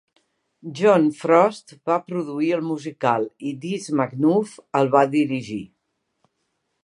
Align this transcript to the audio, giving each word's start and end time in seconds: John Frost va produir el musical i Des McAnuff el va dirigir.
John 0.77 1.03
Frost 1.17 1.73
va 1.91 1.97
produir 2.07 2.49
el 2.57 2.63
musical 2.71 3.29
i 3.49 3.53
Des 3.67 3.87
McAnuff 3.99 4.59
el 4.81 4.89
va 4.97 5.03
dirigir. 5.17 5.61